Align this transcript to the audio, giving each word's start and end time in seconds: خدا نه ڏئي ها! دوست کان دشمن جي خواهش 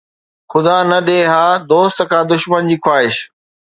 خدا 0.51 0.77
نه 0.89 0.97
ڏئي 1.05 1.21
ها! 1.31 1.45
دوست 1.71 1.97
کان 2.11 2.23
دشمن 2.31 2.61
جي 2.69 2.77
خواهش 2.83 3.15